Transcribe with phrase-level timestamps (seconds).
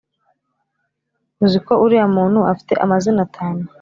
[1.45, 3.63] uziko uriya muntu afite amazina atanu